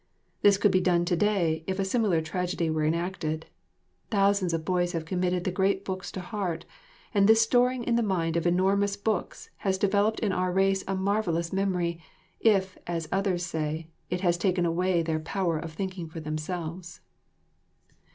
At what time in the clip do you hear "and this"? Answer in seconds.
7.13-7.41